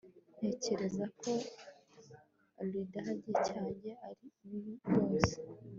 [0.37, 1.31] Ntekereza ko
[2.63, 5.37] Ikidage cyanjye ari kibi rwose